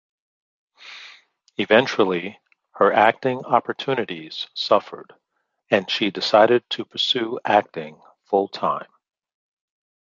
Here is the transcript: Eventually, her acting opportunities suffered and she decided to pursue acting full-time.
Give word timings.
Eventually, 1.57 2.39
her 2.71 2.91
acting 2.91 3.45
opportunities 3.45 4.47
suffered 4.55 5.13
and 5.69 5.87
she 5.91 6.09
decided 6.09 6.67
to 6.71 6.85
pursue 6.85 7.39
acting 7.45 8.01
full-time. 8.23 8.87